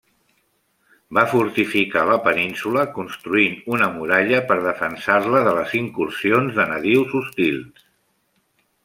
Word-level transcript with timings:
Va 1.17 1.23
fortificar 1.33 2.05
la 2.11 2.15
península, 2.27 2.85
construint 2.95 3.53
una 3.75 3.89
muralla 3.97 4.39
per 4.53 4.57
defensar-la 4.63 5.43
de 5.49 5.53
les 5.59 5.77
incursions 5.81 6.57
de 6.61 6.67
nadius 6.73 7.15
hostils. 7.21 7.85